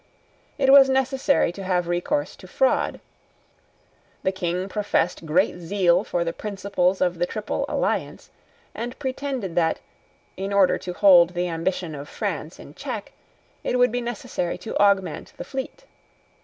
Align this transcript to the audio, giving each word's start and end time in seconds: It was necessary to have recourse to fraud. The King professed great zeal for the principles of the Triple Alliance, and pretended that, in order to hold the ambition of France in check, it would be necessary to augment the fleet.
It 0.57 0.71
was 0.71 0.89
necessary 0.89 1.51
to 1.51 1.63
have 1.63 1.87
recourse 1.87 2.35
to 2.37 2.47
fraud. 2.47 3.01
The 4.23 4.31
King 4.31 4.67
professed 4.67 5.27
great 5.27 5.59
zeal 5.59 6.03
for 6.03 6.23
the 6.23 6.33
principles 6.33 7.01
of 7.01 7.19
the 7.19 7.27
Triple 7.27 7.65
Alliance, 7.69 8.31
and 8.73 8.97
pretended 8.97 9.53
that, 9.53 9.79
in 10.37 10.51
order 10.53 10.79
to 10.79 10.93
hold 10.93 11.35
the 11.35 11.47
ambition 11.49 11.93
of 11.93 12.09
France 12.09 12.57
in 12.59 12.73
check, 12.73 13.11
it 13.63 13.77
would 13.77 13.91
be 13.91 14.01
necessary 14.01 14.57
to 14.57 14.75
augment 14.79 15.33
the 15.37 15.45
fleet. 15.45 15.85